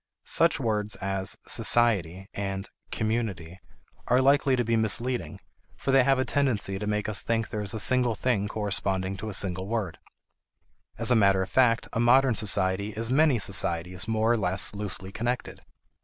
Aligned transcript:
Such 0.25 0.59
words 0.59 0.95
as 0.95 1.37
"society" 1.47 2.27
and 2.33 2.67
"community" 2.91 3.59
are 4.07 4.19
likely 4.19 4.55
to 4.55 4.63
be 4.63 4.75
misleading, 4.75 5.39
for 5.77 5.91
they 5.91 6.03
have 6.03 6.17
a 6.17 6.25
tendency 6.25 6.79
to 6.79 6.87
make 6.87 7.07
us 7.07 7.21
think 7.21 7.49
there 7.49 7.61
is 7.61 7.75
a 7.75 7.79
single 7.79 8.15
thing 8.15 8.47
corresponding 8.47 9.15
to 9.17 9.27
the 9.27 9.33
single 9.35 9.67
word. 9.67 9.99
As 10.97 11.11
a 11.11 11.15
matter 11.15 11.43
of 11.43 11.51
fact, 11.51 11.87
a 11.93 11.99
modern 11.99 12.33
society 12.33 12.93
is 12.93 13.11
many 13.11 13.37
societies 13.37 14.07
more 14.07 14.31
or 14.31 14.37
less 14.37 14.73
loosely 14.73 15.11
connected. 15.11 15.61